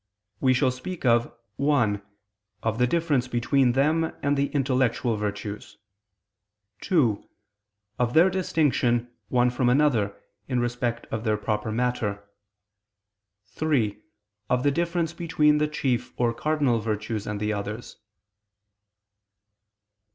[0.39, 1.03] We shall speak
[1.57, 2.01] (1)
[2.63, 5.77] of the difference between them and intellectual virtues;
[6.79, 7.23] (2)
[7.99, 12.23] of their distinction, one from another, in respect of their proper matter;
[13.45, 14.01] (3)
[14.49, 17.97] of the difference between the chief or cardinal virtues and the others.